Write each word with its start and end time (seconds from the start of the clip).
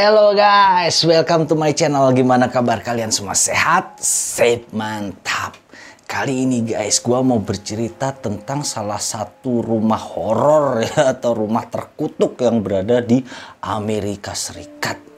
Hello 0.00 0.32
guys, 0.32 1.04
welcome 1.04 1.44
to 1.44 1.52
my 1.52 1.76
channel. 1.76 2.08
Gimana 2.16 2.48
kabar 2.48 2.80
kalian 2.80 3.12
semua? 3.12 3.36
Sehat? 3.36 4.00
Safe, 4.00 4.64
mantap. 4.72 5.60
Kali 6.08 6.48
ini 6.48 6.64
guys, 6.64 7.04
gua 7.04 7.20
mau 7.20 7.36
bercerita 7.36 8.08
tentang 8.16 8.64
salah 8.64 8.96
satu 8.96 9.60
rumah 9.60 10.00
horor 10.00 10.80
ya 10.88 11.12
atau 11.12 11.44
rumah 11.44 11.68
terkutuk 11.68 12.40
yang 12.40 12.64
berada 12.64 13.04
di 13.04 13.20
Amerika 13.60 14.32
Serikat. 14.32 15.09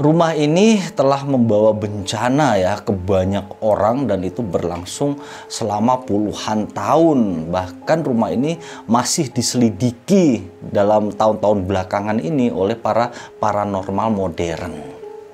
Rumah 0.00 0.32
ini 0.32 0.80
telah 0.96 1.28
membawa 1.28 1.76
bencana 1.76 2.56
ya 2.56 2.80
ke 2.80 2.88
banyak 2.88 3.60
orang 3.60 4.08
dan 4.08 4.24
itu 4.24 4.40
berlangsung 4.40 5.20
selama 5.44 6.00
puluhan 6.08 6.72
tahun. 6.72 7.52
Bahkan 7.52 8.08
rumah 8.08 8.32
ini 8.32 8.56
masih 8.88 9.28
diselidiki 9.28 10.40
dalam 10.56 11.12
tahun-tahun 11.12 11.68
belakangan 11.68 12.16
ini 12.16 12.48
oleh 12.48 12.80
para 12.80 13.12
paranormal 13.12 14.08
modern. 14.08 14.72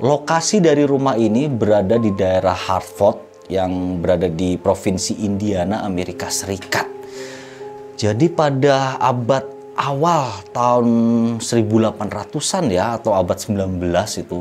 Lokasi 0.03 0.59
dari 0.59 0.83
rumah 0.83 1.15
ini 1.15 1.47
berada 1.47 1.95
di 1.95 2.11
daerah 2.11 2.59
Hartford 2.59 3.47
yang 3.47 4.03
berada 4.03 4.27
di 4.27 4.59
provinsi 4.59 5.23
Indiana, 5.23 5.87
Amerika 5.87 6.27
Serikat. 6.27 6.91
Jadi 7.95 8.27
pada 8.35 8.99
abad 8.99 9.56
awal 9.77 10.43
tahun 10.51 10.89
1800-an 11.39 12.65
ya 12.73 12.97
atau 12.97 13.13
abad 13.13 13.37
19 13.37 13.81
itu 14.25 14.39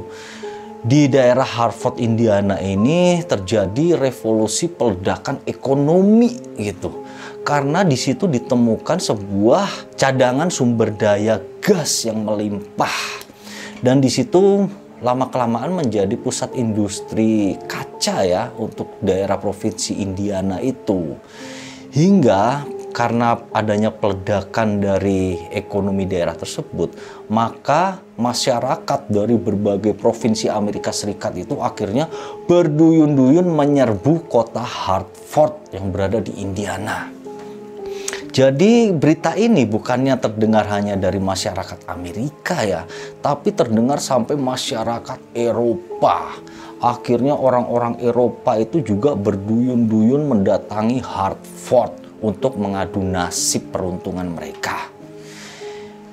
di 0.85 1.09
daerah 1.09 1.49
Hartford, 1.49 1.98
Indiana 1.98 2.61
ini 2.61 3.17
terjadi 3.25 3.98
revolusi 3.98 4.70
peledakan 4.70 5.41
ekonomi 5.49 6.38
gitu. 6.61 7.02
Karena 7.41 7.81
di 7.81 7.98
situ 7.98 8.30
ditemukan 8.30 9.02
sebuah 9.02 9.98
cadangan 9.98 10.53
sumber 10.53 10.94
daya 10.94 11.41
gas 11.58 12.05
yang 12.05 12.22
melimpah. 12.22 13.25
Dan 13.81 13.97
di 13.97 14.14
situ 14.14 14.70
lama-kelamaan 15.02 15.73
menjadi 15.73 16.14
pusat 16.22 16.53
industri 16.53 17.58
kaca 17.66 18.22
ya 18.22 18.53
untuk 18.53 19.02
daerah 19.02 19.42
provinsi 19.42 20.05
Indiana 20.05 20.61
itu. 20.61 21.17
Hingga 21.97 22.61
karena 22.96 23.36
adanya 23.52 23.92
peledakan 23.92 24.80
dari 24.80 25.36
ekonomi 25.52 26.08
daerah 26.08 26.32
tersebut, 26.32 26.96
maka 27.28 28.00
masyarakat 28.16 29.12
dari 29.12 29.36
berbagai 29.36 30.00
provinsi 30.00 30.48
Amerika 30.48 30.96
Serikat 30.96 31.36
itu 31.36 31.60
akhirnya 31.60 32.08
berduyun-duyun 32.48 33.52
menyerbu 33.52 34.32
kota 34.32 34.64
Hartford 34.64 35.76
yang 35.76 35.92
berada 35.92 36.23
di 36.23 36.40
Indiana. 36.40 37.12
Jadi 38.32 38.96
berita 38.96 39.36
ini 39.36 39.68
bukannya 39.68 40.16
terdengar 40.20 40.68
hanya 40.72 40.96
dari 40.96 41.20
masyarakat 41.20 41.92
Amerika 41.92 42.64
ya, 42.64 42.88
tapi 43.20 43.52
terdengar 43.52 44.00
sampai 44.00 44.40
masyarakat 44.40 45.36
Eropa. 45.36 46.36
Akhirnya 46.80 47.36
orang-orang 47.36 48.00
Eropa 48.04 48.60
itu 48.60 48.84
juga 48.84 49.16
berduyun-duyun 49.16 50.28
mendatangi 50.28 51.00
Hartford 51.00 52.05
untuk 52.21 52.55
mengadu 52.59 53.03
nasib 53.03 53.71
peruntungan 53.71 54.27
mereka. 54.31 54.88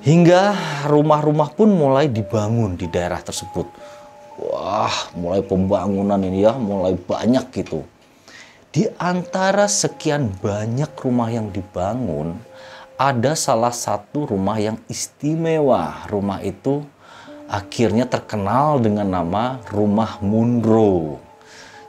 Hingga 0.03 0.55
rumah-rumah 0.91 1.55
pun 1.55 1.71
mulai 1.71 2.11
dibangun 2.11 2.75
di 2.75 2.91
daerah 2.91 3.23
tersebut. 3.23 3.67
Wah, 4.35 5.13
mulai 5.15 5.39
pembangunan 5.39 6.19
ini 6.19 6.43
ya, 6.43 6.59
mulai 6.59 6.99
banyak 6.99 7.47
gitu. 7.55 7.87
Di 8.73 8.89
antara 8.99 9.69
sekian 9.69 10.33
banyak 10.41 10.91
rumah 10.97 11.29
yang 11.29 11.53
dibangun, 11.53 12.35
ada 12.97 13.37
salah 13.37 13.71
satu 13.71 14.27
rumah 14.27 14.57
yang 14.57 14.81
istimewa. 14.89 16.03
Rumah 16.09 16.41
itu 16.41 16.81
akhirnya 17.47 18.09
terkenal 18.09 18.81
dengan 18.81 19.07
nama 19.13 19.61
Rumah 19.69 20.19
Munro. 20.25 21.21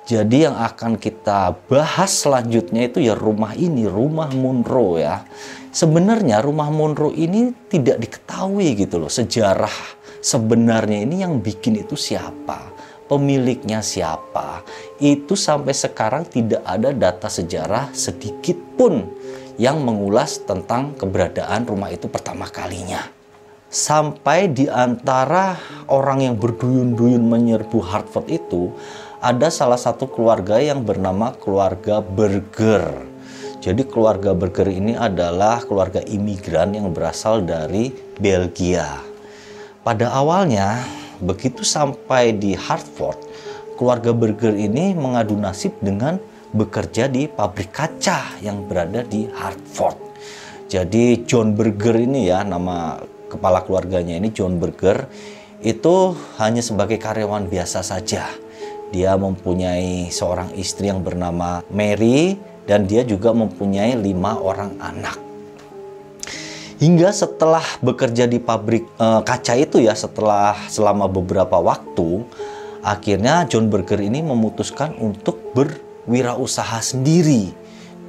Jadi 0.04 0.44
yang 0.44 0.60
akan 0.60 1.00
kita 1.00 1.56
bahas 1.64 2.12
selanjutnya 2.12 2.92
itu 2.92 3.00
ya 3.00 3.16
rumah 3.16 3.56
ini, 3.56 3.88
rumah 3.88 4.28
Munro 4.36 5.00
ya. 5.00 5.24
Sebenarnya 5.72 6.44
rumah 6.44 6.68
Munro 6.68 7.08
ini 7.08 7.50
tidak 7.72 8.04
diketahui 8.04 8.76
gitu 8.76 9.00
loh 9.00 9.08
sejarah 9.08 10.04
sebenarnya 10.24 11.04
ini 11.04 11.20
yang 11.20 11.44
bikin 11.44 11.76
itu 11.84 12.00
siapa, 12.00 12.72
pemiliknya 13.04 13.84
siapa. 13.84 14.64
Itu 14.96 15.36
sampai 15.36 15.76
sekarang 15.76 16.24
tidak 16.24 16.64
ada 16.64 16.96
data 16.96 17.28
sejarah 17.28 17.92
sedikit 17.92 18.56
pun 18.80 19.04
yang 19.60 19.84
mengulas 19.84 20.40
tentang 20.48 20.96
keberadaan 20.96 21.68
rumah 21.68 21.92
itu 21.92 22.08
pertama 22.08 22.48
kalinya. 22.48 23.04
Sampai 23.68 24.54
di 24.54 24.70
antara 24.70 25.58
orang 25.90 26.22
yang 26.22 26.34
berduyun-duyun 26.38 27.26
menyerbu 27.26 27.78
Hartford 27.82 28.30
itu 28.30 28.70
ada 29.24 29.48
salah 29.48 29.80
satu 29.80 30.04
keluarga 30.04 30.60
yang 30.60 30.84
bernama 30.84 31.32
keluarga 31.40 32.04
Burger. 32.04 33.08
Jadi 33.64 33.88
keluarga 33.88 34.36
Burger 34.36 34.68
ini 34.68 34.92
adalah 34.92 35.64
keluarga 35.64 36.04
imigran 36.04 36.76
yang 36.76 36.92
berasal 36.92 37.40
dari 37.40 37.88
Belgia. 38.20 39.00
Pada 39.80 40.12
awalnya, 40.12 40.84
begitu 41.24 41.64
sampai 41.64 42.36
di 42.36 42.52
Hartford, 42.52 43.16
keluarga 43.80 44.12
Burger 44.12 44.52
ini 44.52 44.92
mengadu 44.92 45.40
nasib 45.40 45.72
dengan 45.80 46.20
bekerja 46.52 47.08
di 47.08 47.24
pabrik 47.24 47.72
kaca 47.72 48.36
yang 48.44 48.68
berada 48.68 49.08
di 49.08 49.24
Hartford. 49.32 49.96
Jadi 50.68 51.24
John 51.24 51.56
Burger 51.56 51.96
ini 51.96 52.28
ya 52.28 52.44
nama 52.44 53.00
kepala 53.32 53.64
keluarganya 53.64 54.20
ini 54.20 54.28
John 54.36 54.60
Burger 54.60 55.08
itu 55.64 56.12
hanya 56.36 56.60
sebagai 56.60 57.00
karyawan 57.00 57.48
biasa 57.48 57.80
saja 57.80 58.43
dia 58.90 59.16
mempunyai 59.16 60.10
seorang 60.10 60.52
istri 60.58 60.90
yang 60.90 61.00
bernama 61.00 61.62
Mary 61.72 62.36
dan 62.64 62.88
dia 62.88 63.04
juga 63.04 63.32
mempunyai 63.32 63.96
lima 63.96 64.36
orang 64.40 64.76
anak. 64.80 65.16
Hingga 66.82 67.14
setelah 67.14 67.64
bekerja 67.80 68.26
di 68.26 68.42
pabrik 68.42 68.84
e, 68.98 69.06
kaca 69.22 69.54
itu 69.54 69.78
ya, 69.78 69.94
setelah 69.94 70.58
selama 70.66 71.06
beberapa 71.06 71.56
waktu, 71.62 72.26
akhirnya 72.82 73.46
John 73.46 73.70
Berger 73.70 74.02
ini 74.02 74.20
memutuskan 74.20 74.98
untuk 74.98 75.54
berwirausaha 75.54 76.82
sendiri. 76.82 77.54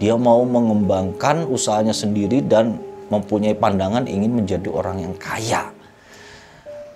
Dia 0.01 0.17
mau 0.19 0.43
mengembangkan 0.43 1.47
usahanya 1.47 1.95
sendiri 1.95 2.43
dan 2.43 2.75
mempunyai 3.13 3.53
pandangan 3.55 4.09
ingin 4.09 4.33
menjadi 4.33 4.67
orang 4.73 5.07
yang 5.07 5.15
kaya. 5.15 5.71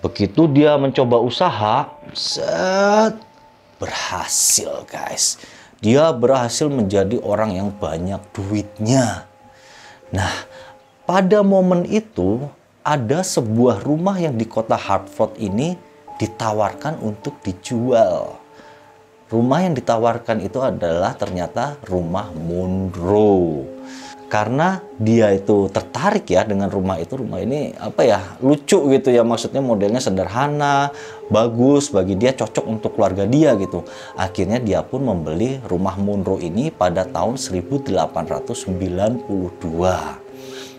Begitu 0.02 0.50
dia 0.50 0.74
mencoba 0.74 1.22
usaha, 1.22 1.86
set 2.12 3.29
berhasil 3.80 4.84
guys. 4.86 5.40
Dia 5.80 6.12
berhasil 6.12 6.68
menjadi 6.68 7.16
orang 7.24 7.56
yang 7.56 7.72
banyak 7.72 8.20
duitnya. 8.36 9.24
Nah, 10.12 10.44
pada 11.08 11.40
momen 11.40 11.88
itu 11.88 12.44
ada 12.84 13.24
sebuah 13.24 13.80
rumah 13.80 14.20
yang 14.20 14.36
di 14.36 14.44
kota 14.44 14.76
Hartford 14.76 15.40
ini 15.40 15.80
ditawarkan 16.20 17.00
untuk 17.00 17.40
dijual. 17.40 18.36
Rumah 19.32 19.58
yang 19.64 19.74
ditawarkan 19.78 20.44
itu 20.44 20.60
adalah 20.60 21.16
ternyata 21.16 21.80
rumah 21.88 22.28
Monroe 22.34 23.64
karena 24.30 24.78
dia 24.94 25.34
itu 25.34 25.66
tertarik 25.74 26.30
ya 26.30 26.46
dengan 26.46 26.70
rumah 26.70 27.02
itu. 27.02 27.18
Rumah 27.18 27.42
ini 27.42 27.74
apa 27.74 28.06
ya 28.06 28.38
lucu 28.38 28.78
gitu 28.94 29.10
ya. 29.10 29.26
Maksudnya 29.26 29.58
modelnya 29.58 29.98
sederhana 29.98 30.94
bagus 31.26 31.90
bagi 31.90 32.14
dia 32.14 32.30
cocok 32.30 32.64
untuk 32.70 32.94
keluarga 32.94 33.26
dia 33.26 33.58
gitu. 33.58 33.82
Akhirnya 34.14 34.62
dia 34.62 34.86
pun 34.86 35.02
membeli 35.02 35.58
rumah 35.66 35.98
Munro 35.98 36.38
ini 36.38 36.70
pada 36.70 37.02
tahun 37.02 37.34
1892 37.36 40.30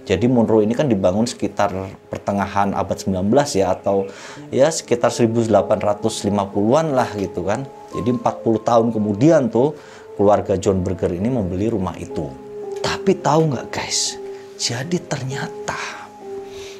jadi 0.01 0.25
Munro 0.25 0.65
ini 0.65 0.73
kan 0.73 0.89
dibangun 0.89 1.29
sekitar 1.29 1.69
pertengahan 2.09 2.73
abad 2.73 2.97
19 2.97 3.21
ya 3.53 3.71
atau 3.71 4.09
ya 4.49 4.67
sekitar 4.73 5.13
1850-an 5.13 6.87
lah 6.91 7.07
gitu 7.15 7.45
kan. 7.45 7.69
Jadi 7.93 8.09
40 8.19 8.65
tahun 8.65 8.87
kemudian 8.91 9.53
tuh 9.53 9.77
keluarga 10.19 10.59
John 10.59 10.83
Berger 10.83 11.15
ini 11.15 11.31
membeli 11.31 11.71
rumah 11.71 11.95
itu 11.95 12.50
tapi 13.01 13.17
tahu 13.17 13.49
nggak 13.49 13.73
guys, 13.73 14.13
jadi 14.61 15.01
ternyata 15.09 15.73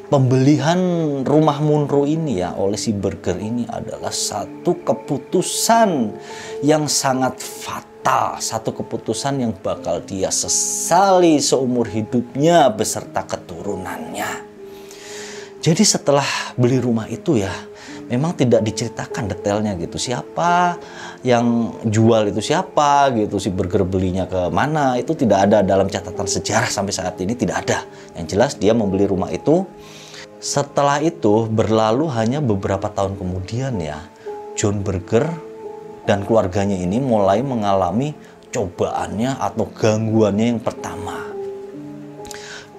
pembelian 0.05 0.77
rumah 1.25 1.57
Munro 1.57 2.05
ini 2.05 2.45
ya 2.45 2.53
oleh 2.61 2.77
si 2.77 2.93
Burger 2.93 3.41
ini 3.41 3.65
adalah 3.65 4.13
satu 4.13 4.85
keputusan 4.85 6.13
yang 6.61 6.85
sangat 6.85 7.41
fatal, 7.41 8.37
satu 8.37 8.69
keputusan 8.69 9.41
yang 9.41 9.57
bakal 9.65 9.97
dia 10.05 10.29
sesali 10.29 11.41
seumur 11.41 11.89
hidupnya 11.89 12.69
beserta 12.69 13.25
keturunannya. 13.25 14.45
Jadi 15.57 15.81
setelah 15.81 16.53
beli 16.53 16.77
rumah 16.77 17.09
itu 17.09 17.41
ya, 17.41 17.49
memang 18.11 18.35
tidak 18.35 18.61
diceritakan 18.67 19.31
detailnya 19.31 19.79
gitu. 19.79 19.95
Siapa 19.95 20.75
yang 21.23 21.71
jual 21.87 22.27
itu 22.27 22.43
siapa 22.43 23.07
gitu? 23.15 23.39
Si 23.39 23.47
burger 23.47 23.87
belinya 23.87 24.27
ke 24.27 24.51
mana? 24.51 24.99
Itu 24.99 25.15
tidak 25.15 25.47
ada 25.47 25.63
dalam 25.63 25.87
catatan 25.87 26.27
sejarah 26.27 26.67
sampai 26.67 26.91
saat 26.91 27.15
ini 27.23 27.31
tidak 27.39 27.63
ada. 27.63 27.87
Yang 28.19 28.25
jelas 28.35 28.51
dia 28.59 28.75
membeli 28.75 29.07
rumah 29.07 29.31
itu. 29.31 29.63
Setelah 30.41 30.99
itu 30.99 31.47
berlalu 31.47 32.09
hanya 32.11 32.41
beberapa 32.41 32.89
tahun 32.89 33.15
kemudian 33.15 33.77
ya, 33.77 34.01
John 34.57 34.81
Berger 34.81 35.29
dan 36.09 36.25
keluarganya 36.25 36.75
ini 36.75 36.97
mulai 36.97 37.45
mengalami 37.45 38.11
cobaannya 38.51 39.37
atau 39.37 39.69
gangguannya 39.69 40.57
yang 40.57 40.61
pertama. 40.61 41.31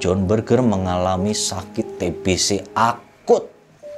John 0.02 0.26
Berger 0.26 0.58
mengalami 0.60 1.30
sakit 1.30 2.02
TBC 2.02 2.74
akut. 2.74 3.46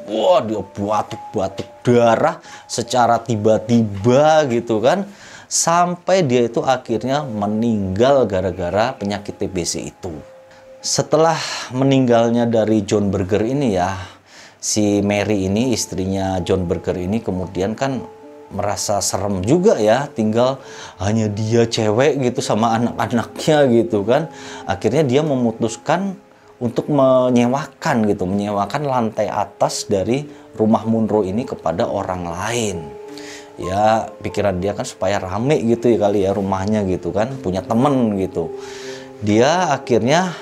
Wah, 0.04 0.44
dia 0.44 0.60
batuk-batuk 0.60 1.68
darah 1.84 2.40
secara 2.68 3.20
tiba-tiba 3.20 4.44
gitu 4.52 4.80
kan. 4.84 5.08
Sampai 5.48 6.26
dia 6.26 6.44
itu 6.44 6.60
akhirnya 6.64 7.22
meninggal 7.22 8.26
gara-gara 8.26 8.96
penyakit 8.96 9.38
TBC 9.38 9.94
itu 9.94 10.12
setelah 10.84 11.40
meninggalnya 11.72 12.44
dari 12.44 12.84
John 12.84 13.08
Berger 13.08 13.40
ini 13.40 13.72
ya, 13.72 13.96
si 14.60 15.00
Mary 15.00 15.48
ini 15.48 15.72
istrinya 15.72 16.44
John 16.44 16.68
Berger 16.68 17.00
ini 17.00 17.24
kemudian 17.24 17.72
kan 17.72 18.04
merasa 18.52 19.00
serem 19.00 19.40
juga 19.40 19.80
ya 19.80 20.04
tinggal 20.12 20.60
hanya 21.00 21.32
dia 21.32 21.64
cewek 21.64 22.20
gitu 22.20 22.44
sama 22.44 22.76
anak-anaknya 22.76 23.64
gitu 23.80 24.04
kan 24.04 24.28
akhirnya 24.68 25.02
dia 25.08 25.24
memutuskan 25.24 26.20
untuk 26.62 26.90
menyewakan 26.90 28.06
gitu 28.06 28.24
menyewakan 28.28 28.86
lantai 28.86 29.26
atas 29.26 29.86
dari 29.90 30.26
rumah 30.54 30.86
Munro 30.86 31.26
ini 31.26 31.42
kepada 31.42 31.86
orang 31.86 32.22
lain 32.26 32.76
ya 33.58 34.10
pikiran 34.22 34.58
dia 34.58 34.74
kan 34.74 34.86
supaya 34.86 35.22
rame 35.22 35.62
gitu 35.62 35.90
ya 35.90 35.98
kali 35.98 36.26
ya 36.26 36.30
rumahnya 36.34 36.82
gitu 36.86 37.14
kan 37.14 37.30
punya 37.38 37.62
temen 37.62 38.18
gitu 38.18 38.50
dia 39.22 39.70
akhirnya 39.70 40.34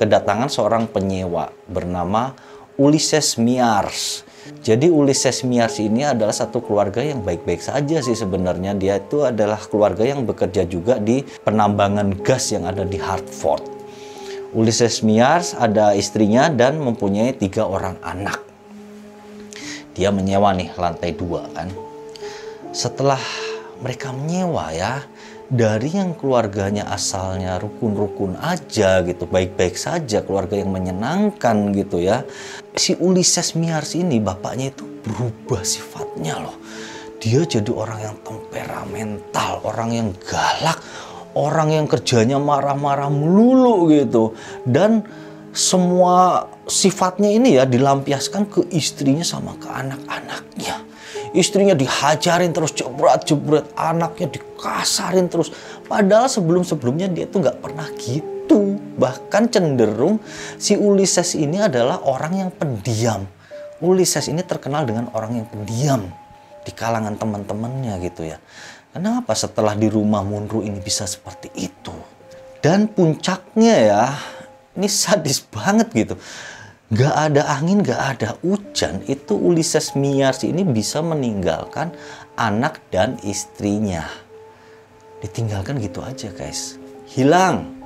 kedatangan 0.00 0.48
seorang 0.48 0.88
penyewa 0.88 1.52
bernama 1.68 2.32
Ulysses 2.80 3.36
Miars. 3.36 4.24
Jadi 4.64 4.88
Ulysses 4.88 5.44
Miars 5.44 5.76
ini 5.76 6.08
adalah 6.08 6.32
satu 6.32 6.64
keluarga 6.64 7.04
yang 7.04 7.20
baik-baik 7.20 7.60
saja 7.60 8.00
sih 8.00 8.16
sebenarnya. 8.16 8.72
Dia 8.72 8.96
itu 8.96 9.28
adalah 9.28 9.60
keluarga 9.60 10.00
yang 10.08 10.24
bekerja 10.24 10.64
juga 10.64 10.96
di 10.96 11.20
penambangan 11.44 12.16
gas 12.24 12.48
yang 12.56 12.64
ada 12.64 12.88
di 12.88 12.96
Hartford. 12.96 13.79
Ulysses 14.50 15.06
Miars 15.06 15.54
ada 15.54 15.94
istrinya 15.94 16.50
dan 16.50 16.82
mempunyai 16.82 17.30
tiga 17.38 17.70
orang 17.70 17.94
anak. 18.02 18.42
Dia 19.94 20.10
menyewa 20.10 20.50
nih 20.58 20.74
lantai 20.74 21.14
dua 21.14 21.46
kan. 21.54 21.70
Setelah 22.74 23.22
mereka 23.78 24.10
menyewa 24.10 24.74
ya, 24.74 25.06
dari 25.46 25.94
yang 25.94 26.18
keluarganya 26.18 26.90
asalnya 26.90 27.62
rukun-rukun 27.62 28.38
aja 28.42 29.06
gitu, 29.06 29.30
baik-baik 29.30 29.78
saja, 29.78 30.22
keluarga 30.26 30.58
yang 30.58 30.74
menyenangkan 30.74 31.70
gitu 31.70 32.02
ya. 32.02 32.26
Si 32.74 32.98
Ulysses 32.98 33.54
Miars 33.54 33.94
ini 33.94 34.18
bapaknya 34.18 34.74
itu 34.74 34.82
berubah 35.06 35.62
sifatnya 35.62 36.42
loh. 36.42 36.58
Dia 37.22 37.46
jadi 37.46 37.70
orang 37.70 38.00
yang 38.02 38.16
temperamental, 38.26 39.62
orang 39.62 39.90
yang 39.94 40.08
galak, 40.26 40.82
orang 41.34 41.74
yang 41.74 41.86
kerjanya 41.86 42.38
marah-marah 42.38 43.10
melulu 43.10 43.90
gitu. 43.90 44.34
Dan 44.66 45.02
semua 45.50 46.46
sifatnya 46.70 47.30
ini 47.30 47.58
ya 47.58 47.66
dilampiaskan 47.66 48.46
ke 48.46 48.60
istrinya 48.70 49.26
sama 49.26 49.58
ke 49.58 49.66
anak-anaknya 49.66 50.90
istrinya 51.30 51.78
dihajarin 51.78 52.50
terus 52.50 52.74
jebret-jebret, 52.74 53.70
anaknya 53.78 54.34
dikasarin 54.34 55.30
terus. 55.30 55.54
Padahal 55.86 56.30
sebelum-sebelumnya 56.30 57.10
dia 57.10 57.26
tuh 57.26 57.42
nggak 57.46 57.58
pernah 57.62 57.86
gitu. 57.98 58.78
Bahkan 58.98 59.50
cenderung 59.50 60.18
si 60.58 60.74
Ulysses 60.74 61.38
ini 61.38 61.62
adalah 61.62 62.02
orang 62.02 62.46
yang 62.46 62.50
pendiam. 62.50 63.26
Ulysses 63.80 64.28
ini 64.28 64.44
terkenal 64.44 64.84
dengan 64.84 65.08
orang 65.16 65.40
yang 65.40 65.46
pendiam 65.48 66.04
di 66.60 66.72
kalangan 66.74 67.16
teman-temannya 67.16 67.94
gitu 68.04 68.28
ya. 68.28 68.36
Kenapa 68.90 69.38
setelah 69.38 69.78
di 69.78 69.86
rumah 69.86 70.26
Munro 70.26 70.66
ini 70.66 70.82
bisa 70.82 71.06
seperti 71.06 71.46
itu? 71.54 71.94
Dan 72.58 72.90
puncaknya 72.90 73.74
ya, 73.78 74.04
ini 74.74 74.90
sadis 74.90 75.40
banget 75.40 75.88
gitu 75.94 76.14
Gak 76.90 77.14
ada 77.30 77.46
angin, 77.54 77.86
gak 77.86 78.18
ada 78.18 78.34
hujan, 78.42 78.98
itu 79.06 79.38
Ulysses 79.38 79.94
Miars 79.94 80.42
ini 80.42 80.66
bisa 80.66 80.98
meninggalkan 80.98 81.94
anak 82.34 82.82
dan 82.90 83.14
istrinya. 83.22 84.02
Ditinggalkan 85.22 85.78
gitu 85.78 86.02
aja 86.02 86.34
guys. 86.34 86.82
Hilang. 87.06 87.78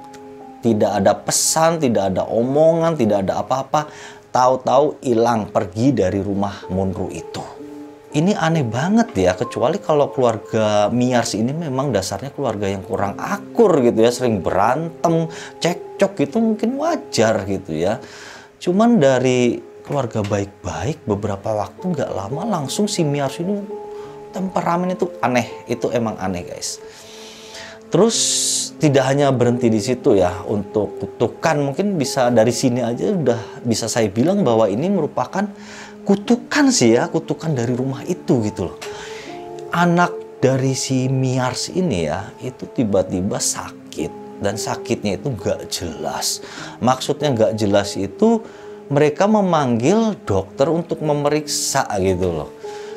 Tidak 0.64 0.88
ada 0.88 1.12
pesan, 1.12 1.84
tidak 1.84 2.16
ada 2.16 2.24
omongan, 2.24 2.96
tidak 2.96 3.28
ada 3.28 3.44
apa-apa. 3.44 3.92
Tahu-tahu 4.32 5.04
hilang 5.04 5.52
pergi 5.52 5.92
dari 5.92 6.24
rumah 6.24 6.64
Monroe 6.72 7.12
itu. 7.12 7.63
Ini 8.14 8.38
aneh 8.38 8.62
banget 8.62 9.10
ya, 9.18 9.34
kecuali 9.34 9.82
kalau 9.82 10.14
keluarga 10.14 10.86
Miars 10.86 11.34
ini 11.34 11.50
memang 11.50 11.90
dasarnya 11.90 12.30
keluarga 12.30 12.70
yang 12.70 12.86
kurang 12.86 13.18
akur 13.18 13.82
gitu 13.82 14.06
ya, 14.06 14.14
sering 14.14 14.38
berantem, 14.38 15.26
cekcok 15.58 16.22
gitu 16.22 16.38
mungkin 16.38 16.78
wajar 16.78 17.42
gitu 17.42 17.74
ya 17.74 17.98
Cuman 18.64 18.96
dari 18.96 19.60
keluarga 19.84 20.24
baik-baik 20.24 21.04
beberapa 21.04 21.52
waktu 21.52 21.84
nggak 21.84 22.10
lama 22.16 22.48
langsung 22.48 22.88
si 22.88 23.04
Miars 23.04 23.36
ini 23.36 23.60
temperamen 24.32 24.96
itu 24.96 25.12
aneh, 25.20 25.68
itu 25.68 25.92
emang 25.92 26.16
aneh 26.16 26.48
guys. 26.48 26.80
Terus 27.92 28.16
tidak 28.80 29.04
hanya 29.04 29.28
berhenti 29.36 29.68
di 29.68 29.84
situ 29.84 30.16
ya 30.16 30.40
untuk 30.48 30.96
kutukan 30.96 31.60
mungkin 31.60 32.00
bisa 32.00 32.32
dari 32.32 32.56
sini 32.56 32.80
aja 32.80 33.12
udah 33.12 33.60
bisa 33.68 33.84
saya 33.84 34.08
bilang 34.08 34.40
bahwa 34.40 34.64
ini 34.64 34.88
merupakan 34.88 35.44
kutukan 36.04 36.68
sih 36.68 36.94
ya 36.94 37.08
kutukan 37.08 37.56
dari 37.56 37.72
rumah 37.72 38.04
itu 38.04 38.44
gitu 38.44 38.70
loh. 38.70 38.78
Anak 39.74 40.12
dari 40.38 40.76
si 40.76 41.08
Miars 41.08 41.72
ini 41.72 42.06
ya 42.06 42.30
itu 42.44 42.68
tiba-tiba 42.68 43.40
sakit 43.40 44.40
dan 44.44 44.60
sakitnya 44.60 45.16
itu 45.16 45.32
nggak 45.32 45.72
jelas. 45.72 46.44
Maksudnya 46.84 47.32
nggak 47.32 47.52
jelas 47.56 47.96
itu 47.96 48.44
mereka 48.92 49.24
memanggil 49.24 50.14
dokter 50.28 50.68
untuk 50.68 51.00
memeriksa 51.00 51.88
gitu 51.96 52.28
loh. 52.44 52.50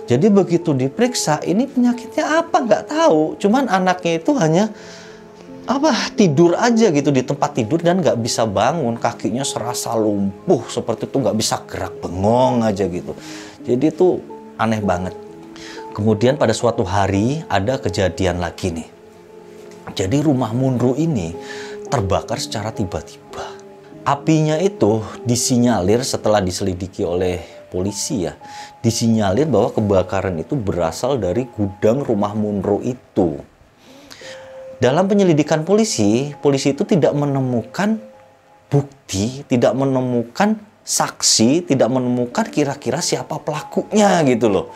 Jadi 0.08 0.32
begitu 0.32 0.72
diperiksa 0.72 1.44
ini 1.44 1.68
penyakitnya 1.68 2.44
apa 2.44 2.64
nggak 2.64 2.84
tahu. 2.92 3.36
Cuman 3.40 3.68
anaknya 3.68 4.20
itu 4.20 4.32
hanya 4.40 4.72
apa 5.68 6.16
tidur 6.16 6.56
aja 6.56 6.90
gitu 6.90 7.12
di 7.12 7.28
tempat 7.28 7.60
tidur 7.60 7.84
dan 7.84 8.00
nggak 8.00 8.18
bisa 8.24 8.48
bangun 8.48 8.96
kakinya 8.96 9.44
serasa 9.44 9.94
lumpuh 10.00 10.64
seperti 10.72 11.12
itu 11.12 11.20
nggak 11.20 11.38
bisa 11.38 11.60
gerak 11.68 12.00
bengong 12.00 12.64
aja 12.64 12.88
gitu 12.88 13.12
jadi 13.68 13.92
itu 13.92 14.24
aneh 14.56 14.80
banget 14.80 15.14
kemudian 15.92 16.40
pada 16.40 16.56
suatu 16.56 16.88
hari 16.88 17.44
ada 17.52 17.76
kejadian 17.78 18.40
lagi 18.40 18.72
nih 18.72 18.88
jadi 19.96 20.20
rumah 20.20 20.52
Munro 20.52 21.00
ini 21.00 21.32
terbakar 21.88 22.38
secara 22.44 22.76
tiba-tiba. 22.76 23.56
Apinya 24.04 24.60
itu 24.60 25.04
disinyalir 25.24 26.04
setelah 26.04 26.44
diselidiki 26.44 27.04
oleh 27.04 27.44
polisi 27.72 28.28
ya. 28.28 28.36
Disinyalir 28.84 29.48
bahwa 29.48 29.72
kebakaran 29.72 30.36
itu 30.40 30.56
berasal 30.56 31.20
dari 31.20 31.48
gudang 31.48 32.04
rumah 32.04 32.36
Munro 32.36 32.84
itu. 32.84 33.40
Dalam 34.78 35.10
penyelidikan 35.10 35.66
polisi, 35.66 36.38
polisi 36.38 36.78
itu 36.78 36.86
tidak 36.86 37.18
menemukan 37.18 37.98
bukti, 38.70 39.42
tidak 39.50 39.74
menemukan 39.74 40.54
saksi, 40.86 41.66
tidak 41.66 41.90
menemukan 41.90 42.46
kira-kira 42.46 43.02
siapa 43.02 43.42
pelakunya 43.42 44.22
gitu 44.30 44.54
loh. 44.54 44.70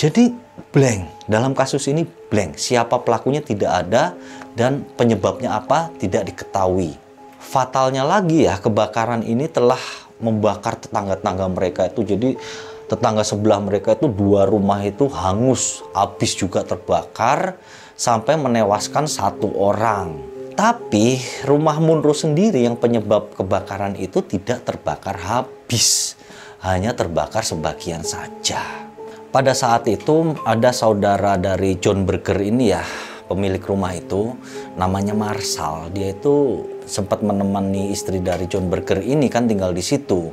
Jadi 0.00 0.32
blank. 0.72 1.28
Dalam 1.28 1.52
kasus 1.52 1.84
ini 1.92 2.08
blank. 2.08 2.56
Siapa 2.56 3.04
pelakunya 3.04 3.44
tidak 3.44 3.84
ada 3.84 4.16
dan 4.56 4.88
penyebabnya 4.96 5.60
apa 5.60 5.92
tidak 6.00 6.32
diketahui. 6.32 6.96
Fatalnya 7.36 8.00
lagi 8.00 8.48
ya 8.48 8.56
kebakaran 8.56 9.20
ini 9.28 9.44
telah 9.44 9.80
membakar 10.24 10.80
tetangga-tetangga 10.80 11.46
mereka 11.52 11.92
itu. 11.92 12.00
Jadi 12.00 12.40
tetangga 12.88 13.28
sebelah 13.28 13.60
mereka 13.60 13.92
itu 13.92 14.08
dua 14.08 14.48
rumah 14.48 14.80
itu 14.80 15.04
hangus, 15.12 15.84
habis 15.92 16.32
juga 16.32 16.64
terbakar 16.64 17.60
sampai 17.96 18.36
menewaskan 18.36 19.08
satu 19.08 19.50
orang. 19.56 20.20
Tapi 20.56 21.20
rumah 21.44 21.76
Munro 21.80 22.16
sendiri 22.16 22.64
yang 22.64 22.80
penyebab 22.80 23.36
kebakaran 23.36 23.96
itu 23.96 24.24
tidak 24.24 24.64
terbakar 24.64 25.16
habis, 25.20 26.16
hanya 26.64 26.96
terbakar 26.96 27.44
sebagian 27.44 28.00
saja. 28.00 28.88
Pada 29.28 29.52
saat 29.52 29.84
itu 29.84 30.32
ada 30.48 30.72
saudara 30.72 31.36
dari 31.36 31.76
John 31.76 32.08
Berger 32.08 32.40
ini 32.40 32.72
ya, 32.72 32.80
pemilik 33.28 33.60
rumah 33.60 33.92
itu 33.92 34.32
namanya 34.80 35.12
Marshall. 35.12 35.92
Dia 35.92 36.16
itu 36.16 36.64
sempat 36.88 37.20
menemani 37.20 37.92
istri 37.92 38.24
dari 38.24 38.48
John 38.48 38.72
Berger 38.72 39.04
ini 39.04 39.28
kan 39.28 39.44
tinggal 39.44 39.76
di 39.76 39.84
situ. 39.84 40.32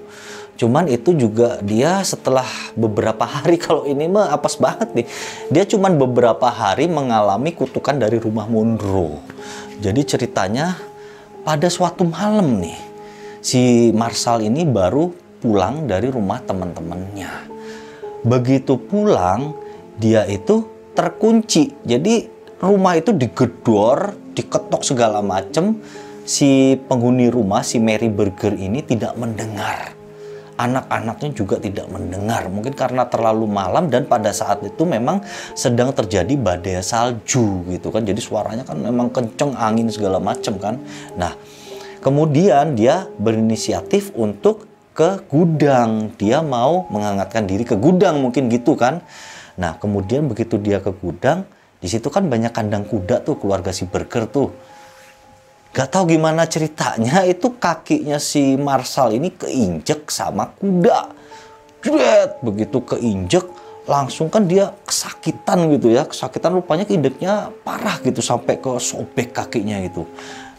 Cuman 0.54 0.86
itu 0.86 1.18
juga 1.18 1.58
dia 1.66 2.06
setelah 2.06 2.46
beberapa 2.78 3.26
hari 3.26 3.58
kalau 3.66 3.90
ini 3.90 4.06
mah 4.06 4.30
apes 4.34 4.62
banget 4.62 4.94
nih. 4.94 5.08
Dia 5.50 5.64
cuman 5.66 5.98
beberapa 5.98 6.50
hari 6.50 6.86
mengalami 6.86 7.54
kutukan 7.54 7.98
dari 7.98 8.22
rumah 8.22 8.46
Monroe. 8.46 9.22
Jadi 9.82 10.02
ceritanya 10.06 10.78
pada 11.44 11.68
suatu 11.68 12.08
malam 12.08 12.62
nih 12.62 12.80
si 13.44 13.92
Marshall 13.92 14.48
ini 14.48 14.64
baru 14.64 15.12
pulang 15.44 15.84
dari 15.90 16.08
rumah 16.08 16.40
teman-temannya. 16.40 17.52
Begitu 18.24 18.80
pulang, 18.80 19.52
dia 20.00 20.24
itu 20.24 20.64
terkunci. 20.96 21.76
Jadi 21.84 22.24
rumah 22.64 22.96
itu 22.96 23.12
digedor, 23.12 24.16
diketok 24.32 24.88
segala 24.88 25.20
macam. 25.20 25.84
Si 26.24 26.80
penghuni 26.88 27.28
rumah, 27.28 27.68
si 27.68 27.84
Mary 27.84 28.08
Burger 28.08 28.56
ini 28.56 28.80
tidak 28.80 29.20
mendengar. 29.20 29.92
Anak-anaknya 30.54 31.34
juga 31.34 31.58
tidak 31.58 31.90
mendengar. 31.90 32.46
Mungkin 32.46 32.78
karena 32.78 33.10
terlalu 33.10 33.50
malam 33.50 33.90
dan 33.90 34.06
pada 34.06 34.30
saat 34.30 34.62
itu 34.62 34.86
memang 34.86 35.26
sedang 35.58 35.90
terjadi 35.90 36.34
badai 36.38 36.82
salju 36.86 37.66
gitu 37.74 37.90
kan. 37.90 38.06
Jadi 38.06 38.22
suaranya 38.22 38.62
kan 38.62 38.78
memang 38.78 39.10
kenceng 39.10 39.58
angin 39.58 39.90
segala 39.90 40.22
macam 40.22 40.62
kan. 40.62 40.78
Nah, 41.18 41.34
kemudian 42.06 42.78
dia 42.78 43.10
berinisiatif 43.18 44.14
untuk 44.14 44.70
ke 44.94 45.26
gudang. 45.26 46.14
Dia 46.22 46.46
mau 46.46 46.86
menghangatkan 46.94 47.50
diri 47.50 47.66
ke 47.66 47.74
gudang 47.74 48.22
mungkin 48.22 48.48
gitu 48.54 48.78
kan. 48.78 49.02
Nah, 49.58 49.78
kemudian 49.82 50.30
begitu 50.30 50.58
dia 50.62 50.82
ke 50.82 50.94
gudang, 50.94 51.46
di 51.82 51.90
situ 51.90 52.10
kan 52.10 52.30
banyak 52.30 52.54
kandang 52.54 52.86
kuda 52.86 53.22
tuh 53.26 53.38
keluarga 53.38 53.74
si 53.74 53.86
Burger 53.90 54.30
tuh. 54.30 54.50
Gak 55.74 55.90
tahu 55.90 56.14
gimana 56.14 56.46
ceritanya 56.46 57.26
itu 57.26 57.50
kakinya 57.58 58.22
si 58.22 58.54
Marsal 58.54 59.18
ini 59.18 59.34
keinjek 59.34 60.06
sama 60.14 60.54
kuda. 60.54 61.10
Jret, 61.82 62.46
begitu 62.46 62.78
keinjek 62.86 63.42
langsung 63.90 64.30
kan 64.30 64.46
dia 64.46 64.70
kesakitan 64.86 65.74
gitu 65.74 65.90
ya. 65.90 66.06
Kesakitan 66.06 66.54
rupanya 66.54 66.86
keindeknya 66.86 67.50
parah 67.66 67.98
gitu 68.06 68.22
sampai 68.22 68.62
ke 68.62 68.70
sobek 68.78 69.34
kakinya 69.34 69.82
gitu. 69.82 70.06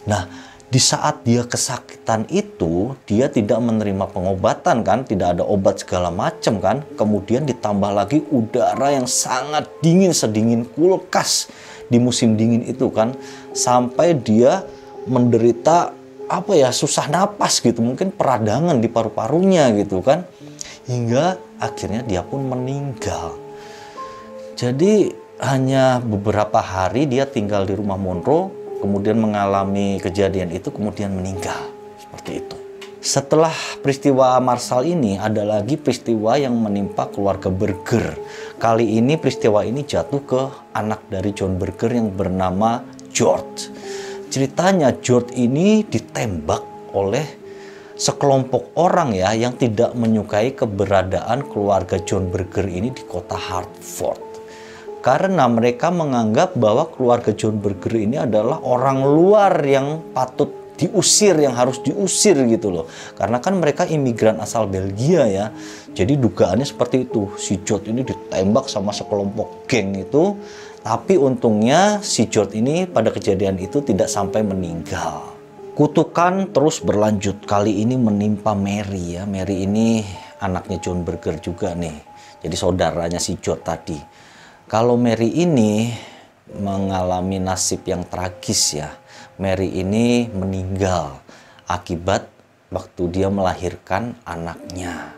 Nah, 0.03 0.27
di 0.67 0.83
saat 0.83 1.23
dia 1.23 1.47
kesakitan 1.47 2.27
itu 2.27 2.99
dia 3.07 3.31
tidak 3.31 3.63
menerima 3.63 4.11
pengobatan 4.11 4.83
kan 4.83 5.07
tidak 5.07 5.39
ada 5.39 5.47
obat 5.47 5.79
segala 5.79 6.11
macam 6.11 6.59
kan 6.59 6.83
kemudian 6.99 7.47
ditambah 7.47 7.95
lagi 7.95 8.19
udara 8.27 8.91
yang 8.91 9.07
sangat 9.07 9.71
dingin 9.79 10.11
sedingin 10.11 10.67
kulkas 10.67 11.47
di 11.87 11.95
musim 12.01 12.35
dingin 12.35 12.65
itu 12.67 12.91
kan 12.91 13.15
sampai 13.55 14.19
dia 14.19 14.67
menderita 15.05 15.93
apa 16.25 16.51
ya 16.57 16.73
susah 16.73 17.05
napas 17.09 17.61
gitu 17.61 17.85
mungkin 17.85 18.09
peradangan 18.09 18.81
di 18.81 18.89
paru-parunya 18.89 19.69
gitu 19.77 20.01
kan 20.01 20.25
hingga 20.89 21.37
akhirnya 21.61 22.01
dia 22.01 22.25
pun 22.25 22.45
meninggal 22.49 23.37
jadi 24.57 25.13
hanya 25.41 25.99
beberapa 26.01 26.63
hari 26.63 27.05
dia 27.05 27.27
tinggal 27.29 27.67
di 27.67 27.77
rumah 27.77 27.99
Monroe 27.99 28.49
kemudian 28.79 29.19
mengalami 29.19 29.99
kejadian 29.99 30.53
itu 30.53 30.71
kemudian 30.71 31.11
meninggal 31.11 31.57
seperti 31.97 32.31
itu. 32.39 32.57
Setelah 33.05 33.53
peristiwa 33.85 34.33
Marsal 34.41 34.89
ini 34.89 35.21
ada 35.21 35.45
lagi 35.45 35.77
peristiwa 35.77 36.41
yang 36.41 36.57
menimpa 36.57 37.05
keluarga 37.13 37.53
Burger. 37.53 38.17
Kali 38.57 38.97
ini 38.97 39.13
peristiwa 39.13 39.61
ini 39.61 39.85
jatuh 39.85 40.21
ke 40.25 40.41
anak 40.73 41.05
dari 41.05 41.29
John 41.35 41.61
Burger 41.61 41.93
yang 41.93 42.09
bernama 42.09 42.81
George. 43.13 43.69
Ceritanya 44.35 44.91
George 44.99 45.31
ini 45.39 45.87
ditembak 45.87 46.91
oleh 46.91 47.23
sekelompok 47.95 48.75
orang 48.75 49.15
ya 49.15 49.31
yang 49.31 49.55
tidak 49.55 49.95
menyukai 49.95 50.51
keberadaan 50.51 51.47
keluarga 51.47 51.95
John 52.03 52.27
Burger 52.27 52.67
ini 52.67 52.91
di 52.91 53.07
kota 53.07 53.39
Hartford. 53.39 54.19
Karena 54.99 55.47
mereka 55.47 55.87
menganggap 55.87 56.51
bahwa 56.59 56.91
keluarga 56.91 57.31
John 57.31 57.63
Berger 57.63 57.95
ini 57.95 58.19
adalah 58.19 58.59
orang 58.59 59.07
luar 59.07 59.55
yang 59.63 60.11
patut 60.11 60.51
diusir 60.75 61.39
yang 61.39 61.55
harus 61.55 61.79
diusir 61.79 62.35
gitu 62.51 62.75
loh. 62.75 62.91
Karena 63.15 63.39
kan 63.39 63.55
mereka 63.55 63.87
imigran 63.87 64.35
asal 64.43 64.67
Belgia 64.67 65.31
ya. 65.31 65.55
Jadi 65.95 66.19
dugaannya 66.19 66.67
seperti 66.67 67.07
itu. 67.07 67.31
Si 67.39 67.63
George 67.63 67.87
ini 67.87 68.03
ditembak 68.03 68.67
sama 68.67 68.91
sekelompok 68.91 69.63
geng 69.71 69.95
itu 69.95 70.35
tapi 70.85 71.17
untungnya 71.17 71.97
si 72.05 72.29
George 72.29 72.61
ini 72.61 72.85
pada 72.85 73.09
kejadian 73.09 73.57
itu 73.57 73.81
tidak 73.81 74.05
sampai 74.05 74.45
meninggal. 74.45 75.33
Kutukan 75.73 76.53
terus 76.53 76.77
berlanjut. 76.77 77.41
Kali 77.49 77.81
ini 77.81 77.97
menimpa 77.97 78.53
Mary 78.53 79.17
ya. 79.17 79.25
Mary 79.25 79.65
ini 79.65 80.05
anaknya 80.37 80.77
John 80.77 81.01
Berger 81.01 81.41
juga 81.41 81.73
nih. 81.73 81.97
Jadi 82.45 82.53
saudaranya 82.53 83.17
si 83.17 83.33
George 83.41 83.65
tadi. 83.65 83.97
Kalau 84.69 84.93
Mary 84.93 85.33
ini 85.33 85.89
mengalami 86.53 87.41
nasib 87.41 87.81
yang 87.89 88.05
tragis 88.05 88.77
ya. 88.77 88.93
Mary 89.41 89.73
ini 89.73 90.29
meninggal 90.29 91.17
akibat 91.65 92.29
waktu 92.69 93.09
dia 93.09 93.33
melahirkan 93.33 94.13
anaknya. 94.21 95.14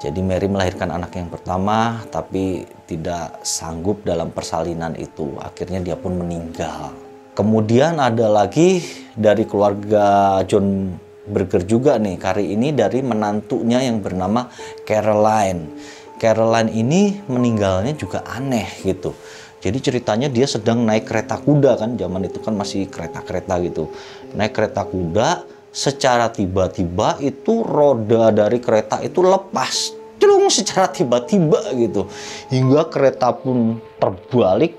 Jadi 0.00 0.24
Mary 0.24 0.48
melahirkan 0.48 0.88
anak 0.88 1.12
yang 1.12 1.28
pertama 1.28 2.00
tapi 2.08 2.64
tidak 2.88 3.44
sanggup 3.44 4.00
dalam 4.00 4.32
persalinan 4.32 4.96
itu. 4.96 5.36
Akhirnya 5.36 5.84
dia 5.84 5.96
pun 6.00 6.16
meninggal. 6.16 6.96
Kemudian 7.36 8.00
ada 8.00 8.32
lagi 8.32 8.80
dari 9.12 9.44
keluarga 9.44 10.40
John 10.48 10.96
Berger 11.28 11.68
juga 11.68 12.00
nih. 12.00 12.16
Kali 12.16 12.56
ini 12.56 12.72
dari 12.72 13.04
menantunya 13.04 13.84
yang 13.84 14.00
bernama 14.00 14.48
Caroline. 14.88 15.68
Caroline 16.16 16.72
ini 16.72 17.20
meninggalnya 17.28 17.92
juga 17.92 18.24
aneh 18.24 18.72
gitu. 18.80 19.12
Jadi 19.60 19.78
ceritanya 19.84 20.32
dia 20.32 20.48
sedang 20.48 20.88
naik 20.88 21.04
kereta 21.04 21.36
kuda 21.36 21.76
kan, 21.76 22.00
zaman 22.00 22.24
itu 22.24 22.40
kan 22.40 22.56
masih 22.56 22.88
kereta-kereta 22.88 23.60
gitu. 23.68 23.92
Naik 24.32 24.56
kereta 24.56 24.88
kuda, 24.88 25.44
secara 25.70 26.30
tiba-tiba 26.30 27.18
itu 27.22 27.62
roda 27.62 28.34
dari 28.34 28.58
kereta 28.58 28.98
itu 29.02 29.22
lepas. 29.22 29.94
Celung 30.20 30.52
secara 30.52 30.90
tiba-tiba 30.92 31.72
gitu. 31.78 32.04
Hingga 32.52 32.92
kereta 32.92 33.32
pun 33.32 33.80
terbalik. 33.96 34.76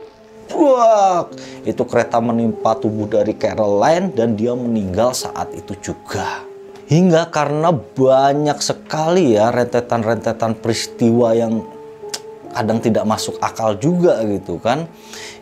Wah, 0.51 1.31
itu 1.63 1.81
kereta 1.87 2.19
menimpa 2.19 2.75
tubuh 2.75 3.07
dari 3.07 3.33
Caroline 3.39 4.11
dan 4.11 4.35
dia 4.35 4.51
meninggal 4.51 5.15
saat 5.15 5.47
itu 5.55 5.73
juga. 5.79 6.43
Hingga 6.91 7.31
karena 7.31 7.71
banyak 7.71 8.59
sekali 8.59 9.39
ya 9.39 9.47
rentetan-rentetan 9.47 10.59
peristiwa 10.59 11.31
yang 11.31 11.63
kadang 12.51 12.83
tidak 12.83 13.07
masuk 13.07 13.39
akal 13.39 13.79
juga 13.79 14.19
gitu 14.27 14.59
kan. 14.59 14.85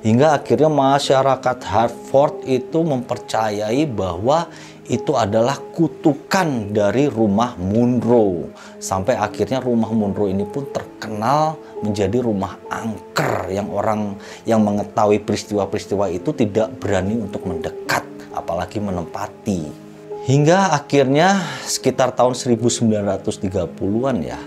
Hingga 0.05 0.39
akhirnya 0.39 0.69
masyarakat 0.69 1.57
Hartford 1.65 2.45
itu 2.45 2.79
mempercayai 2.85 3.83
bahwa 3.89 4.47
itu 4.89 5.13
adalah 5.13 5.62
kutukan 5.62 6.74
dari 6.74 7.05
rumah 7.05 7.53
Munro. 7.62 8.50
Sampai 8.81 9.13
akhirnya 9.13 9.62
rumah 9.62 9.93
Munro 9.93 10.25
ini 10.25 10.43
pun 10.50 10.65
terkenal 10.74 11.62
menjadi 11.86 12.25
rumah 12.25 12.58
angker 12.74 13.53
yang 13.53 13.69
orang 13.69 14.17
yang 14.50 14.65
mengetahui 14.65 15.22
peristiwa-peristiwa 15.22 16.10
itu 16.10 16.34
tidak 16.34 16.74
berani 16.81 17.22
untuk 17.22 17.46
mendekat 17.46 18.01
apalagi 18.34 18.81
menempati. 18.81 19.89
Hingga 20.25 20.74
akhirnya 20.74 21.41
sekitar 21.63 22.17
tahun 22.17 22.34
1930-an 22.34 24.17
ya, 24.25 24.41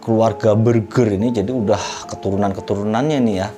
keluarga 0.00 0.56
Burger 0.56 1.20
ini 1.20 1.36
jadi 1.36 1.52
udah 1.52 2.10
keturunan-keturunannya 2.10 3.18
nih 3.22 3.36
ya, 3.44 3.48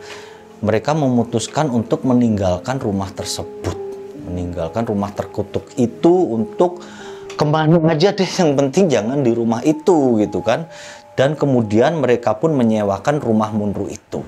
mereka 0.62 0.94
memutuskan 0.94 1.70
untuk 1.70 2.06
meninggalkan 2.06 2.78
rumah 2.78 3.10
tersebut. 3.10 3.91
Meninggalkan 4.22 4.86
rumah 4.86 5.10
terkutuk 5.10 5.74
itu 5.74 6.14
untuk 6.30 6.78
ke 7.32 7.42
mana 7.42 7.80
aja 7.90 8.14
deh, 8.14 8.26
yang 8.26 8.54
penting 8.54 8.86
jangan 8.86 9.18
di 9.24 9.34
rumah 9.34 9.60
itu 9.66 10.22
gitu 10.22 10.40
kan. 10.40 10.70
Dan 11.12 11.36
kemudian 11.36 12.00
mereka 12.00 12.38
pun 12.38 12.56
menyewakan 12.56 13.20
rumah 13.20 13.52
Munru 13.52 13.90
itu. 13.90 14.24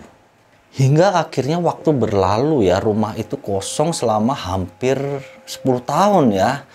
Hingga 0.74 1.22
akhirnya 1.22 1.62
waktu 1.62 1.94
berlalu 1.94 2.66
ya, 2.66 2.82
rumah 2.82 3.14
itu 3.14 3.38
kosong 3.38 3.94
selama 3.94 4.34
hampir 4.34 4.98
10 5.46 5.62
tahun 5.86 6.34
ya 6.34 6.66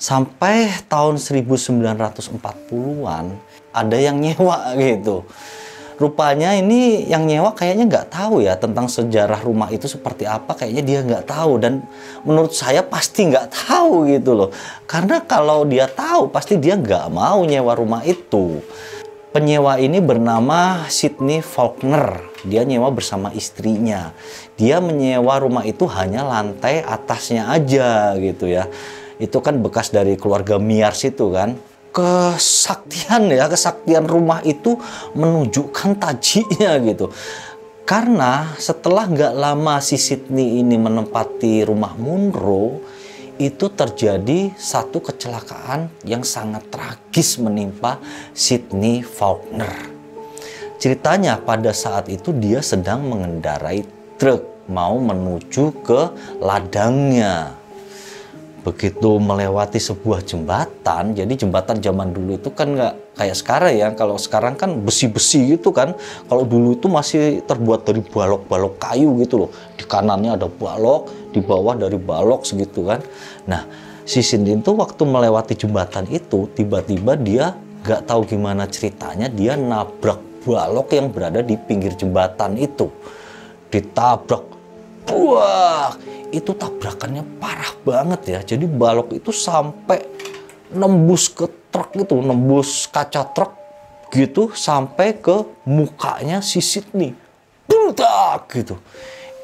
sampai 0.00 0.88
tahun 0.88 1.20
1940-an 1.20 3.26
ada 3.72 3.96
yang 4.00 4.16
nyewa 4.16 4.72
gitu. 4.76 5.24
Rupanya 6.00 6.56
ini 6.56 7.04
yang 7.04 7.28
nyewa 7.28 7.52
kayaknya 7.52 7.84
nggak 7.84 8.08
tahu 8.08 8.40
ya 8.40 8.56
tentang 8.56 8.88
sejarah 8.88 9.44
rumah 9.44 9.68
itu 9.68 9.84
seperti 9.84 10.24
apa. 10.24 10.56
Kayaknya 10.56 10.82
dia 10.88 10.98
nggak 11.04 11.24
tahu 11.28 11.60
dan 11.60 11.84
menurut 12.24 12.56
saya 12.56 12.80
pasti 12.80 13.28
nggak 13.28 13.52
tahu 13.52 14.08
gitu 14.08 14.32
loh. 14.32 14.48
Karena 14.88 15.20
kalau 15.20 15.68
dia 15.68 15.84
tahu 15.84 16.32
pasti 16.32 16.56
dia 16.56 16.80
nggak 16.80 17.12
mau 17.12 17.44
nyewa 17.44 17.76
rumah 17.76 18.00
itu. 18.08 18.64
Penyewa 19.36 19.76
ini 19.76 20.00
bernama 20.00 20.88
Sydney 20.88 21.44
Faulkner. 21.44 22.24
Dia 22.48 22.64
nyewa 22.64 22.88
bersama 22.88 23.28
istrinya. 23.36 24.16
Dia 24.56 24.80
menyewa 24.80 25.36
rumah 25.36 25.68
itu 25.68 25.84
hanya 25.84 26.24
lantai 26.24 26.80
atasnya 26.80 27.52
aja 27.52 28.16
gitu 28.16 28.48
ya 28.48 28.72
itu 29.20 29.36
kan 29.44 29.60
bekas 29.60 29.92
dari 29.92 30.16
keluarga 30.16 30.56
Miars 30.56 31.04
itu 31.04 31.28
kan 31.28 31.60
kesaktian 31.90 33.30
ya 33.30 33.50
kesaktian 33.50 34.06
rumah 34.06 34.42
itu 34.46 34.78
menunjukkan 35.18 35.98
tajinya 35.98 36.78
gitu 36.86 37.10
karena 37.90 38.54
setelah 38.54 39.10
nggak 39.10 39.34
lama 39.34 39.82
si 39.82 39.98
Sydney 39.98 40.62
ini 40.62 40.78
menempati 40.78 41.66
rumah 41.66 41.98
Munro 41.98 42.78
itu 43.40 43.72
terjadi 43.72 44.52
satu 44.54 45.00
kecelakaan 45.00 45.90
yang 46.06 46.22
sangat 46.22 46.68
tragis 46.68 47.40
menimpa 47.40 47.96
Sydney 48.36 49.00
Faulkner. 49.00 49.90
Ceritanya 50.76 51.40
pada 51.40 51.72
saat 51.72 52.06
itu 52.12 52.36
dia 52.36 52.60
sedang 52.60 53.08
mengendarai 53.08 53.82
truk 54.20 54.68
mau 54.68 55.00
menuju 55.00 55.82
ke 55.82 56.00
ladangnya 56.38 57.59
begitu 58.60 59.16
melewati 59.16 59.80
sebuah 59.80 60.20
jembatan 60.20 61.16
jadi 61.16 61.32
jembatan 61.32 61.80
zaman 61.80 62.12
dulu 62.12 62.36
itu 62.36 62.52
kan 62.52 62.76
nggak 62.76 62.94
kayak 63.20 63.36
sekarang 63.36 63.72
ya. 63.76 63.88
Kalau 63.92 64.16
sekarang 64.16 64.56
kan 64.56 64.80
besi-besi 64.80 65.52
gitu 65.52 65.76
kan. 65.76 65.92
Kalau 66.24 66.48
dulu 66.48 66.72
itu 66.72 66.88
masih 66.88 67.44
terbuat 67.44 67.84
dari 67.84 68.00
balok-balok 68.00 68.80
kayu 68.80 69.12
gitu 69.20 69.44
loh. 69.44 69.50
Di 69.76 69.84
kanannya 69.84 70.40
ada 70.40 70.48
balok 70.48 71.12
di 71.36 71.44
bawah 71.44 71.76
dari 71.76 72.00
balok 72.00 72.48
segitu 72.48 72.88
kan. 72.88 73.04
Nah 73.44 73.68
si 74.08 74.24
Cindy 74.24 74.56
itu 74.56 74.72
waktu 74.72 75.04
melewati 75.04 75.52
jembatan 75.52 76.08
itu 76.08 76.48
tiba-tiba 76.56 77.20
dia 77.20 77.52
nggak 77.84 78.08
tahu 78.08 78.24
gimana 78.24 78.64
ceritanya 78.68 79.28
dia 79.28 79.56
nabrak 79.56 80.44
balok 80.44 80.88
yang 80.96 81.12
berada 81.12 81.44
di 81.44 81.60
pinggir 81.60 81.92
jembatan 81.92 82.56
itu. 82.56 82.88
Ditabrak 83.70 84.49
buah 85.04 85.96
itu 86.30 86.54
tabrakannya 86.54 87.26
parah 87.42 87.72
banget 87.82 88.20
ya. 88.26 88.40
Jadi 88.54 88.64
balok 88.66 89.16
itu 89.16 89.34
sampai 89.34 90.02
nembus 90.70 91.30
ke 91.30 91.50
truk 91.70 91.94
itu, 91.98 92.16
nembus 92.18 92.86
kaca 92.90 93.26
truk 93.30 93.52
gitu 94.10 94.50
sampai 94.54 95.18
ke 95.18 95.46
mukanya 95.66 96.42
si 96.42 96.58
Sydney. 96.58 97.14
Budak 97.66 98.50
gitu. 98.50 98.78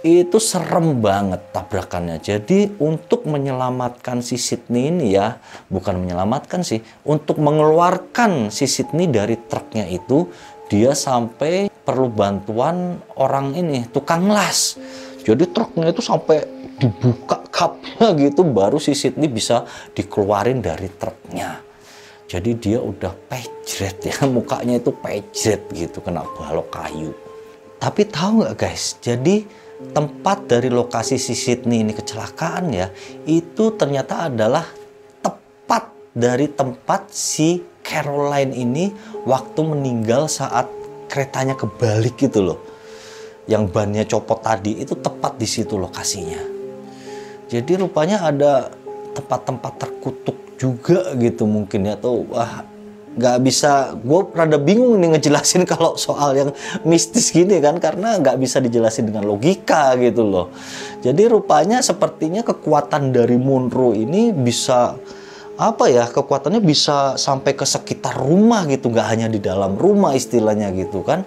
Itu 0.06 0.38
serem 0.38 1.02
banget 1.02 1.50
tabrakannya. 1.50 2.22
Jadi 2.22 2.78
untuk 2.78 3.26
menyelamatkan 3.26 4.22
si 4.22 4.38
Sydney 4.38 4.94
ini 4.94 5.18
ya, 5.18 5.42
bukan 5.66 5.98
menyelamatkan 5.98 6.62
sih, 6.62 6.78
untuk 7.02 7.42
mengeluarkan 7.42 8.54
si 8.54 8.70
Sydney 8.70 9.10
dari 9.10 9.34
truknya 9.34 9.90
itu, 9.90 10.30
dia 10.70 10.94
sampai 10.94 11.70
perlu 11.70 12.10
bantuan 12.10 13.02
orang 13.18 13.54
ini, 13.58 13.86
tukang 13.90 14.30
las. 14.30 14.78
Jadi 15.26 15.45
truknya 15.50 15.90
itu 15.90 15.99
sampai 15.99 16.47
dibuka 16.78 17.42
kapnya 17.50 18.14
gitu 18.14 18.47
baru 18.47 18.78
si 18.78 18.95
Sydney 18.95 19.26
bisa 19.26 19.66
dikeluarin 19.90 20.62
dari 20.62 20.87
truknya. 20.87 21.66
Jadi 22.30 22.50
dia 22.54 22.78
udah 22.78 23.11
pejret 23.26 24.06
ya 24.06 24.23
mukanya 24.30 24.78
itu 24.78 24.95
pejret 24.95 25.66
gitu 25.75 25.99
kena 25.99 26.23
balok 26.23 26.71
kayu. 26.71 27.11
Tapi 27.83 28.06
tahu 28.06 28.47
nggak 28.47 28.54
guys? 28.54 29.02
Jadi 29.02 29.66
tempat 29.92 30.47
dari 30.47 30.71
lokasi 30.71 31.18
si 31.18 31.35
Sydney 31.35 31.83
ini 31.83 31.92
kecelakaan 31.92 32.73
ya 32.73 32.88
itu 33.28 33.75
ternyata 33.76 34.30
adalah 34.30 34.64
tepat 35.21 35.92
dari 36.16 36.49
tempat 36.49 37.12
si 37.12 37.61
Caroline 37.85 38.56
ini 38.56 38.95
waktu 39.28 39.61
meninggal 39.61 40.33
saat 40.33 40.71
keretanya 41.12 41.59
kebalik 41.59 42.16
gitu 42.16 42.40
loh 42.40 42.59
yang 43.47 43.71
bannya 43.71 44.07
copot 44.07 44.43
tadi 44.43 44.83
itu 44.83 44.99
tepat 44.99 45.38
di 45.38 45.47
situ 45.47 45.79
lokasinya. 45.79 46.43
Jadi 47.47 47.79
rupanya 47.79 48.26
ada 48.26 48.75
tempat-tempat 49.15 49.73
terkutuk 49.79 50.37
juga 50.59 51.15
gitu 51.15 51.47
mungkin 51.47 51.87
ya 51.87 51.95
atau 51.95 52.26
wah 52.26 52.67
nggak 53.17 53.38
bisa. 53.47 53.95
Gue 54.03 54.26
rada 54.35 54.59
bingung 54.59 54.99
nih 54.99 55.15
ngejelasin 55.17 55.62
kalau 55.71 55.95
soal 55.95 56.35
yang 56.35 56.50
mistis 56.83 57.31
gini 57.31 57.62
kan 57.62 57.79
karena 57.79 58.19
nggak 58.19 58.37
bisa 58.37 58.59
dijelasin 58.59 59.15
dengan 59.15 59.25
logika 59.25 59.95
gitu 59.95 60.26
loh. 60.26 60.50
Jadi 61.07 61.31
rupanya 61.31 61.79
sepertinya 61.81 62.43
kekuatan 62.43 63.15
dari 63.15 63.38
Munro 63.38 63.95
ini 63.95 64.35
bisa 64.35 64.99
apa 65.57 65.88
ya 65.88 66.05
kekuatannya 66.05 66.61
bisa 66.61 67.17
sampai 67.17 67.57
ke 67.57 67.65
sekitar 67.65 68.21
rumah 68.21 68.69
gitu 68.69 68.93
nggak 68.93 69.09
hanya 69.09 69.26
di 69.33 69.41
dalam 69.41 69.73
rumah 69.80 70.13
istilahnya 70.13 70.69
gitu 70.76 71.00
kan 71.00 71.25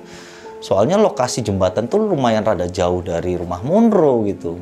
soalnya 0.59 0.99
lokasi 0.99 1.39
jembatan 1.39 1.87
tuh 1.87 2.03
lumayan 2.03 2.43
rada 2.43 2.67
jauh 2.67 2.99
dari 2.99 3.39
rumah 3.39 3.63
Munro 3.63 4.27
gitu. 4.27 4.59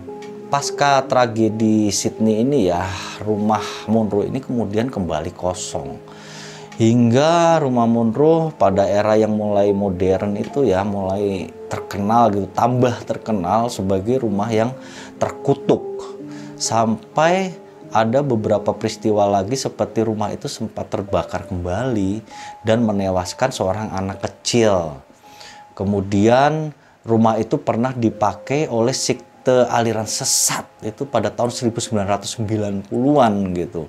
Pasca 0.48 1.04
tragedi 1.04 1.92
Sydney 1.92 2.40
ini 2.40 2.72
ya 2.72 2.88
rumah 3.20 3.60
Monroe 3.92 4.32
ini 4.32 4.40
kemudian 4.40 4.88
kembali 4.88 5.36
kosong. 5.36 6.00
Hingga 6.78 7.60
rumah 7.60 7.90
Monroe 7.90 8.54
pada 8.56 8.88
era 8.88 9.18
yang 9.20 9.36
mulai 9.36 9.76
modern 9.76 10.38
itu 10.40 10.64
ya 10.64 10.86
mulai 10.88 11.52
terkenal 11.68 12.32
gitu 12.32 12.48
tambah 12.54 12.96
terkenal 13.04 13.68
sebagai 13.68 14.24
rumah 14.24 14.48
yang 14.48 14.72
terkutuk. 15.20 15.84
Sampai 16.56 17.52
ada 17.92 18.24
beberapa 18.24 18.72
peristiwa 18.72 19.28
lagi 19.28 19.58
seperti 19.58 20.06
rumah 20.06 20.32
itu 20.32 20.48
sempat 20.48 20.88
terbakar 20.88 21.50
kembali 21.50 22.24
dan 22.64 22.88
menewaskan 22.88 23.52
seorang 23.52 23.92
anak 23.92 24.24
kecil 24.24 25.07
kemudian 25.78 26.74
rumah 27.06 27.38
itu 27.38 27.62
pernah 27.62 27.94
dipakai 27.94 28.66
oleh 28.66 28.98
sekte 28.98 29.70
aliran 29.70 30.10
sesat 30.10 30.66
itu 30.82 31.06
pada 31.06 31.30
tahun 31.30 31.54
1990-an 31.54 33.34
gitu. 33.54 33.86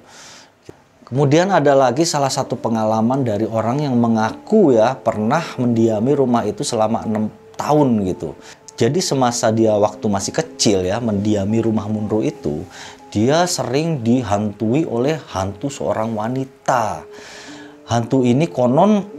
Kemudian 1.09 1.49
ada 1.49 1.73
lagi 1.73 2.05
salah 2.05 2.29
satu 2.29 2.61
pengalaman 2.61 3.25
dari 3.25 3.49
orang 3.49 3.81
yang 3.81 3.97
mengaku 3.97 4.77
ya 4.77 4.93
pernah 4.93 5.41
mendiami 5.57 6.13
rumah 6.13 6.45
itu 6.45 6.61
selama 6.61 7.01
enam 7.09 7.33
tahun 7.57 8.05
gitu. 8.13 8.37
Jadi 8.79 9.01
semasa 9.03 9.49
dia 9.51 9.73
waktu 9.75 10.05
masih 10.07 10.37
kecil 10.37 10.85
ya 10.85 11.01
mendiami 11.01 11.59
rumah 11.65 11.89
Munro 11.89 12.23
itu, 12.23 12.63
dia 13.11 13.49
sering 13.49 14.05
dihantui 14.05 14.85
oleh 14.85 15.19
hantu 15.33 15.73
seorang 15.73 16.13
wanita. 16.13 17.03
Hantu 17.89 18.23
ini 18.23 18.45
konon 18.47 19.18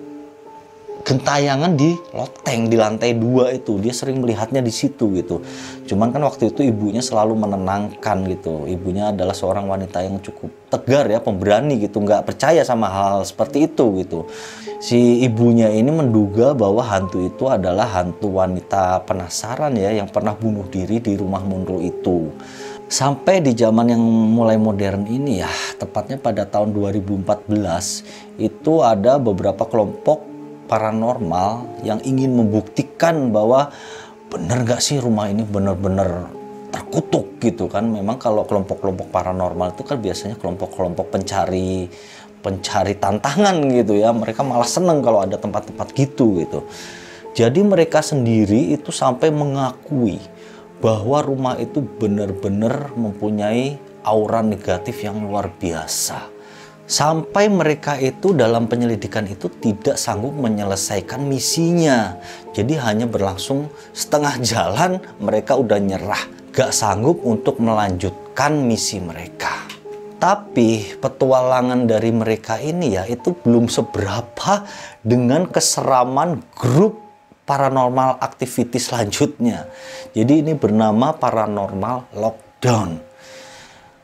gentayangan 1.10 1.74
di 1.74 1.98
loteng 2.14 2.70
di 2.70 2.78
lantai 2.78 3.18
dua 3.18 3.50
itu. 3.50 3.82
Dia 3.82 3.90
sering 3.90 4.22
melihatnya 4.22 4.62
di 4.62 4.70
situ 4.70 5.10
gitu. 5.18 5.42
Cuman 5.90 6.14
kan 6.14 6.22
waktu 6.22 6.54
itu 6.54 6.62
ibunya 6.62 7.02
selalu 7.02 7.34
menenangkan 7.34 8.30
gitu. 8.30 8.70
Ibunya 8.70 9.10
adalah 9.10 9.34
seorang 9.34 9.66
wanita 9.66 10.06
yang 10.06 10.22
cukup 10.22 10.54
tegar 10.70 11.10
ya 11.10 11.18
pemberani 11.18 11.82
gitu. 11.82 11.98
Nggak 11.98 12.30
percaya 12.30 12.62
sama 12.62 12.94
hal, 12.94 13.26
seperti 13.26 13.66
itu 13.66 14.06
gitu. 14.06 14.30
Si 14.78 15.26
ibunya 15.26 15.74
ini 15.74 15.90
menduga 15.90 16.54
bahwa 16.54 16.86
hantu 16.86 17.26
itu 17.26 17.50
adalah 17.50 17.90
hantu 17.90 18.30
wanita 18.30 19.02
penasaran 19.10 19.74
ya 19.74 19.90
yang 19.90 20.08
pernah 20.14 20.38
bunuh 20.38 20.70
diri 20.70 21.02
di 21.02 21.18
rumah 21.18 21.42
Munro 21.42 21.82
itu. 21.82 22.30
Sampai 22.90 23.42
di 23.42 23.54
zaman 23.54 23.94
yang 23.94 24.02
mulai 24.34 24.58
modern 24.58 25.06
ini 25.06 25.46
ya 25.46 25.50
tepatnya 25.78 26.18
pada 26.18 26.46
tahun 26.46 26.74
2014 26.74 28.42
itu 28.42 28.74
ada 28.82 29.22
beberapa 29.22 29.62
kelompok 29.70 30.29
paranormal 30.70 31.82
yang 31.82 31.98
ingin 32.06 32.38
membuktikan 32.38 33.34
bahwa 33.34 33.74
benar 34.30 34.62
gak 34.62 34.80
sih 34.86 35.02
rumah 35.02 35.26
ini 35.28 35.42
benar-benar 35.42 36.30
terkutuk 36.70 37.42
gitu 37.42 37.66
kan? 37.66 37.90
Memang 37.90 38.22
kalau 38.22 38.46
kelompok-kelompok 38.46 39.10
paranormal 39.10 39.74
itu 39.74 39.82
kan 39.82 39.98
biasanya 39.98 40.38
kelompok-kelompok 40.38 41.10
pencari 41.10 41.90
pencari 42.40 42.94
tantangan 42.96 43.58
gitu 43.74 43.98
ya. 43.98 44.14
Mereka 44.14 44.46
malah 44.46 44.70
seneng 44.70 45.02
kalau 45.02 45.26
ada 45.26 45.42
tempat-tempat 45.42 45.90
gitu 45.98 46.38
gitu. 46.38 46.70
Jadi 47.34 47.66
mereka 47.66 48.06
sendiri 48.06 48.78
itu 48.78 48.94
sampai 48.94 49.34
mengakui 49.34 50.22
bahwa 50.80 51.20
rumah 51.20 51.56
itu 51.58 51.82
benar-benar 51.82 52.96
mempunyai 52.96 53.76
aura 54.06 54.40
negatif 54.40 55.04
yang 55.04 55.20
luar 55.28 55.52
biasa 55.52 56.29
sampai 56.90 57.54
mereka 57.54 58.02
itu 58.02 58.34
dalam 58.34 58.66
penyelidikan 58.66 59.30
itu 59.30 59.46
tidak 59.62 60.02
sanggup 60.02 60.34
menyelesaikan 60.34 61.22
misinya. 61.22 62.18
Jadi 62.50 62.82
hanya 62.82 63.06
berlangsung 63.06 63.70
setengah 63.94 64.42
jalan 64.50 64.98
mereka 65.22 65.54
udah 65.54 65.78
nyerah, 65.78 66.50
gak 66.50 66.74
sanggup 66.74 67.22
untuk 67.22 67.62
melanjutkan 67.62 68.66
misi 68.66 68.98
mereka. 68.98 69.70
Tapi 70.20 71.00
petualangan 71.00 71.88
dari 71.88 72.12
mereka 72.12 72.60
ini 72.60 73.00
ya 73.00 73.08
itu 73.08 73.32
belum 73.40 73.72
seberapa 73.72 74.68
dengan 75.00 75.48
keseraman 75.48 76.44
grup 76.52 77.00
paranormal 77.48 78.20
activity 78.20 78.84
selanjutnya. 78.84 79.72
Jadi 80.12 80.44
ini 80.44 80.60
bernama 80.60 81.16
paranormal 81.16 82.12
lockdown. 82.20 83.00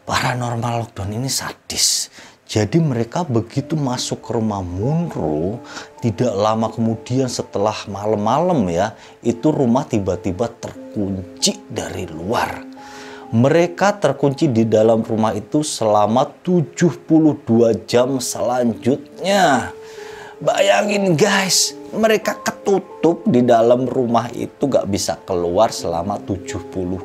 Paranormal 0.08 0.88
lockdown 0.88 1.20
ini 1.20 1.28
sadis 1.28 2.08
jadi 2.56 2.80
mereka 2.80 3.28
begitu 3.28 3.76
masuk 3.76 4.24
ke 4.24 4.32
rumah 4.32 4.64
Munro, 4.64 5.60
tidak 6.00 6.32
lama 6.32 6.72
kemudian 6.72 7.28
setelah 7.28 7.76
malam-malam 7.92 8.72
ya, 8.72 8.96
itu 9.20 9.52
rumah 9.52 9.84
tiba-tiba 9.84 10.48
terkunci 10.48 11.60
dari 11.68 12.08
luar. 12.08 12.64
Mereka 13.36 14.00
terkunci 14.00 14.48
di 14.48 14.64
dalam 14.64 15.04
rumah 15.04 15.36
itu 15.36 15.68
selama 15.68 16.32
72 16.48 17.76
jam 17.92 18.24
selanjutnya. 18.24 19.76
Bayangin 20.40 21.20
guys, 21.20 21.76
mereka 21.92 22.40
ketutup 22.40 23.28
di 23.28 23.44
dalam 23.44 23.84
rumah 23.84 24.32
itu 24.32 24.64
gak 24.64 24.88
bisa 24.88 25.20
keluar 25.28 25.76
selama 25.76 26.24
72 26.24 27.04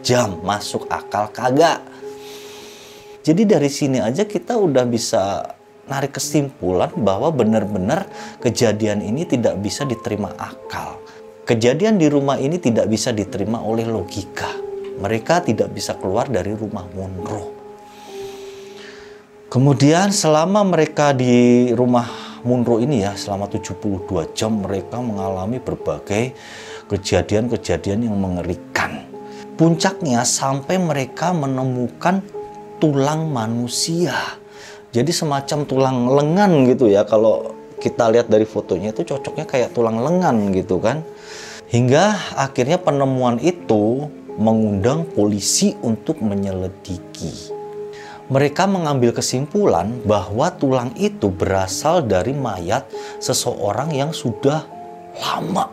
jam. 0.00 0.40
Masuk 0.40 0.88
akal 0.88 1.28
kagak? 1.28 1.84
Jadi 3.22 3.42
dari 3.44 3.70
sini 3.70 3.98
aja 3.98 4.24
kita 4.24 4.56
udah 4.56 4.84
bisa 4.88 5.42
narik 5.88 6.20
kesimpulan 6.20 6.92
bahwa 7.00 7.32
benar-benar 7.32 8.06
kejadian 8.44 9.00
ini 9.00 9.24
tidak 9.24 9.56
bisa 9.58 9.88
diterima 9.88 10.32
akal. 10.36 11.00
Kejadian 11.48 11.96
di 11.96 12.12
rumah 12.12 12.36
ini 12.36 12.60
tidak 12.60 12.92
bisa 12.92 13.08
diterima 13.08 13.64
oleh 13.64 13.88
logika. 13.88 14.52
Mereka 15.00 15.48
tidak 15.48 15.72
bisa 15.72 15.96
keluar 15.96 16.28
dari 16.28 16.52
rumah 16.52 16.84
Monroe. 16.92 17.58
Kemudian 19.48 20.12
selama 20.12 20.60
mereka 20.60 21.16
di 21.16 21.72
rumah 21.72 22.28
Munro 22.44 22.78
ini 22.78 23.00
ya 23.00 23.16
selama 23.16 23.48
72 23.50 24.36
jam 24.36 24.60
mereka 24.60 25.00
mengalami 25.00 25.56
berbagai 25.56 26.36
kejadian-kejadian 26.92 28.06
yang 28.06 28.16
mengerikan. 28.20 29.08
Puncaknya 29.58 30.22
sampai 30.22 30.76
mereka 30.76 31.32
menemukan 31.32 32.20
tulang 32.78 33.30
manusia. 33.30 34.14
Jadi 34.88 35.12
semacam 35.12 35.58
tulang 35.68 35.98
lengan 36.08 36.50
gitu 36.64 36.88
ya 36.88 37.04
kalau 37.04 37.54
kita 37.78 38.10
lihat 38.10 38.26
dari 38.26 38.48
fotonya 38.48 38.90
itu 38.90 39.06
cocoknya 39.06 39.46
kayak 39.46 39.70
tulang 39.76 40.00
lengan 40.02 40.50
gitu 40.56 40.82
kan. 40.82 41.04
Hingga 41.68 42.34
akhirnya 42.40 42.80
penemuan 42.80 43.36
itu 43.44 44.08
mengundang 44.40 45.04
polisi 45.04 45.76
untuk 45.84 46.22
menyelidiki. 46.24 47.52
Mereka 48.28 48.68
mengambil 48.68 49.12
kesimpulan 49.12 50.04
bahwa 50.04 50.52
tulang 50.52 50.92
itu 51.00 51.32
berasal 51.32 52.04
dari 52.04 52.36
mayat 52.36 52.88
seseorang 53.20 53.92
yang 53.92 54.12
sudah 54.12 54.64
lama. 55.16 55.72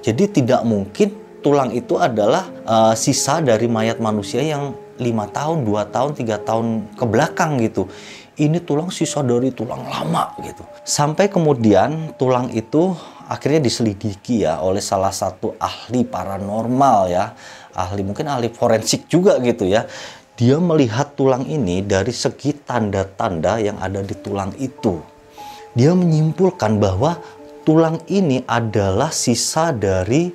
Jadi 0.00 0.40
tidak 0.40 0.64
mungkin 0.64 1.12
tulang 1.44 1.72
itu 1.72 1.96
adalah 2.00 2.48
uh, 2.64 2.94
sisa 2.96 3.44
dari 3.44 3.68
mayat 3.68 4.00
manusia 4.00 4.40
yang 4.40 4.72
lima 5.00 5.26
tahun, 5.26 5.64
dua 5.64 5.88
tahun, 5.88 6.12
tiga 6.12 6.36
tahun 6.36 6.92
ke 6.94 7.04
belakang 7.08 7.56
gitu. 7.64 7.88
Ini 8.36 8.60
tulang 8.64 8.92
sisa 8.92 9.24
dari 9.24 9.52
tulang 9.52 9.84
lama 9.84 10.36
gitu. 10.44 10.64
Sampai 10.84 11.28
kemudian 11.32 12.16
tulang 12.16 12.52
itu 12.52 12.92
akhirnya 13.28 13.64
diselidiki 13.64 14.44
ya 14.44 14.60
oleh 14.60 14.80
salah 14.80 15.12
satu 15.12 15.56
ahli 15.60 16.04
paranormal 16.04 16.98
ya. 17.08 17.32
Ahli 17.72 18.04
mungkin 18.04 18.28
ahli 18.28 18.52
forensik 18.52 19.08
juga 19.08 19.40
gitu 19.40 19.68
ya. 19.68 19.88
Dia 20.40 20.56
melihat 20.56 21.16
tulang 21.20 21.44
ini 21.44 21.84
dari 21.84 22.16
segi 22.16 22.56
tanda-tanda 22.64 23.60
yang 23.60 23.76
ada 23.76 24.00
di 24.00 24.16
tulang 24.16 24.56
itu. 24.56 25.00
Dia 25.76 25.92
menyimpulkan 25.92 26.80
bahwa 26.80 27.20
tulang 27.68 28.00
ini 28.08 28.40
adalah 28.48 29.12
sisa 29.12 29.68
dari 29.68 30.32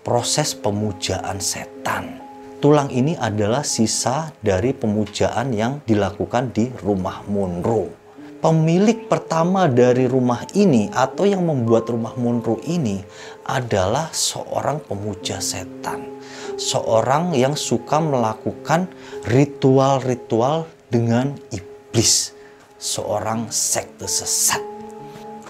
proses 0.00 0.56
pemujaan 0.56 1.36
setan 1.44 2.17
tulang 2.58 2.90
ini 2.90 3.14
adalah 3.14 3.62
sisa 3.62 4.34
dari 4.42 4.74
pemujaan 4.74 5.54
yang 5.54 5.78
dilakukan 5.86 6.50
di 6.50 6.70
rumah 6.82 7.22
Monroe. 7.30 7.94
Pemilik 8.38 9.10
pertama 9.10 9.66
dari 9.66 10.06
rumah 10.06 10.46
ini 10.54 10.86
atau 10.94 11.26
yang 11.26 11.42
membuat 11.42 11.90
rumah 11.90 12.14
Monroe 12.14 12.62
ini 12.70 13.02
adalah 13.42 14.14
seorang 14.14 14.78
pemuja 14.78 15.42
setan. 15.42 16.06
Seorang 16.54 17.34
yang 17.34 17.58
suka 17.58 17.98
melakukan 17.98 18.86
ritual-ritual 19.26 20.70
dengan 20.86 21.34
iblis. 21.50 22.34
Seorang 22.78 23.50
sekte 23.50 24.06
sesat. 24.06 24.62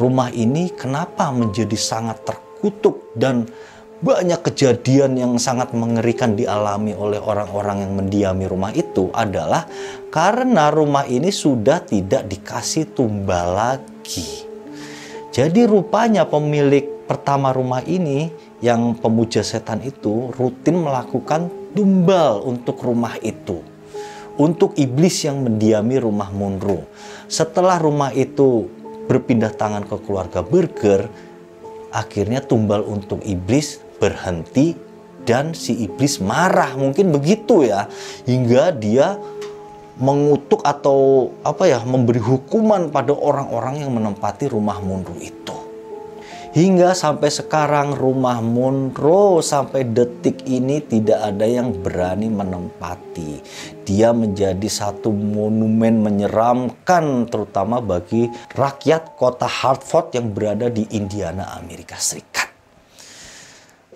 Rumah 0.01 0.33
ini 0.33 0.73
kenapa 0.73 1.29
menjadi 1.29 1.77
sangat 1.77 2.25
terkutuk 2.25 3.12
dan 3.12 3.44
banyak 3.98 4.46
kejadian 4.46 5.18
yang 5.18 5.34
sangat 5.42 5.74
mengerikan 5.74 6.38
dialami 6.38 6.94
oleh 6.94 7.18
orang-orang 7.18 7.82
yang 7.82 7.92
mendiami 7.98 8.44
rumah 8.46 8.70
itu 8.70 9.11
adalah 9.11 9.66
karena 10.14 10.70
rumah 10.70 11.02
ini 11.02 11.34
sudah 11.34 11.82
tidak 11.82 12.30
dikasih 12.30 12.94
tumbal 12.94 13.58
lagi. 13.58 14.46
Jadi 15.34 15.66
rupanya 15.66 16.30
pemilik 16.30 16.87
pertama 17.11 17.50
rumah 17.50 17.82
ini 17.82 18.30
yang 18.62 18.94
pemuja 18.94 19.42
setan 19.42 19.82
itu 19.82 20.30
rutin 20.34 20.78
melakukan 20.78 21.50
tumbal 21.74 22.46
untuk 22.46 22.78
rumah 22.87 23.18
itu. 23.18 23.62
Untuk 24.38 24.78
iblis 24.78 25.26
yang 25.26 25.42
mendiami 25.42 25.98
rumah 25.98 26.30
Monroe. 26.30 26.87
Setelah 27.26 27.82
rumah 27.82 28.14
itu 28.14 28.70
berpindah 29.11 29.50
tangan 29.50 29.82
ke 29.82 29.98
keluarga 30.06 30.46
Burger, 30.46 31.11
akhirnya 31.90 32.38
tumbal 32.38 32.87
untuk 32.87 33.18
iblis 33.26 33.82
berhenti 33.98 34.74
dan 35.28 35.52
si 35.52 35.84
iblis 35.84 36.22
marah. 36.24 36.72
Mungkin 36.74 37.12
begitu 37.12 37.68
ya. 37.68 37.84
Hingga 38.24 38.72
dia 38.80 39.20
mengutuk 39.98 40.62
atau 40.62 41.30
apa 41.42 41.66
ya 41.66 41.82
memberi 41.82 42.22
hukuman 42.22 42.88
pada 42.88 43.12
orang-orang 43.12 43.82
yang 43.82 43.92
menempati 43.92 44.46
rumah 44.48 44.78
Munro 44.78 45.18
itu. 45.18 45.52
Hingga 46.48 46.96
sampai 46.96 47.28
sekarang 47.28 47.92
rumah 47.92 48.40
Munro 48.40 49.44
sampai 49.44 49.84
detik 49.84 50.48
ini 50.48 50.80
tidak 50.80 51.20
ada 51.20 51.44
yang 51.44 51.76
berani 51.76 52.32
menempati. 52.32 53.44
Dia 53.84 54.16
menjadi 54.16 54.64
satu 54.64 55.12
monumen 55.12 56.00
menyeramkan 56.00 57.28
terutama 57.28 57.84
bagi 57.84 58.32
rakyat 58.56 59.12
kota 59.20 59.44
Hartford 59.44 60.16
yang 60.16 60.32
berada 60.32 60.72
di 60.72 60.88
Indiana 60.96 61.52
Amerika 61.61 62.00
Serikat 62.00 62.47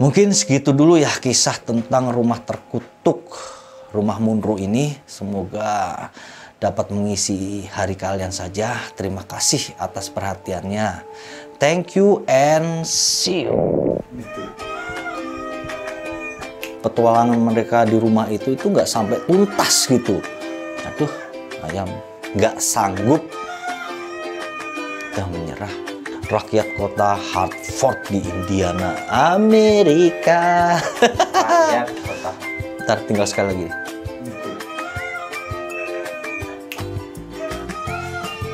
Mungkin 0.01 0.33
segitu 0.33 0.73
dulu 0.73 0.97
ya 0.97 1.13
kisah 1.13 1.61
tentang 1.61 2.09
rumah 2.17 2.41
terkutuk 2.41 3.29
rumah 3.93 4.17
Munro 4.17 4.57
ini. 4.57 4.97
Semoga 5.05 6.09
dapat 6.57 6.89
mengisi 6.89 7.69
hari 7.69 7.93
kalian 7.93 8.33
saja. 8.33 8.81
Terima 8.97 9.21
kasih 9.21 9.77
atas 9.77 10.09
perhatiannya. 10.09 11.05
Thank 11.61 12.01
you 12.01 12.25
and 12.25 12.89
see 12.89 13.45
you. 13.45 14.01
Petualangan 16.81 17.37
mereka 17.37 17.85
di 17.85 18.01
rumah 18.01 18.33
itu 18.33 18.57
itu 18.57 18.73
nggak 18.73 18.89
sampai 18.89 19.21
tuntas 19.29 19.87
gitu. 19.93 20.25
Aduh, 20.89 21.13
ayam 21.69 21.87
nggak 22.33 22.57
sanggup. 22.59 23.21
Udah 25.13 25.29
menyerah 25.29 25.92
rakyat 26.31 26.69
kota 26.79 27.19
Hartford 27.19 27.99
di 28.11 28.23
Indiana, 28.23 28.95
Amerika. 29.11 30.77
Rakyat 31.03 31.89
kota. 32.03 32.31
Ntar 32.87 32.99
tinggal 33.07 33.27
sekali 33.27 33.49
lagi. 33.55 33.69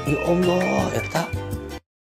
Ya 0.09 0.19
Allah, 0.25 0.89
eta 0.97 1.23